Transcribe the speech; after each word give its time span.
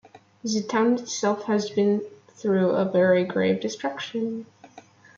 The 0.43 0.63
town 0.63 0.95
itself 0.95 1.43
has 1.43 1.69
been 1.69 2.01
through 2.29 2.71
a 2.71 2.85
very 2.85 3.23
grave 3.23 3.61
destruction. 3.61 4.47